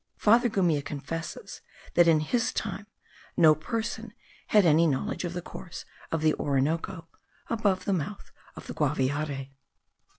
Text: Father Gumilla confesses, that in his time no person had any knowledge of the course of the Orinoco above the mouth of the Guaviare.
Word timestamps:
Father 0.17 0.49
Gumilla 0.49 0.81
confesses, 0.83 1.61
that 1.93 2.07
in 2.07 2.21
his 2.21 2.51
time 2.51 2.87
no 3.37 3.53
person 3.53 4.13
had 4.47 4.65
any 4.65 4.87
knowledge 4.87 5.23
of 5.25 5.33
the 5.33 5.43
course 5.43 5.85
of 6.11 6.23
the 6.23 6.33
Orinoco 6.39 7.07
above 7.51 7.85
the 7.85 7.93
mouth 7.93 8.31
of 8.55 8.65
the 8.65 8.73
Guaviare. 8.73 9.51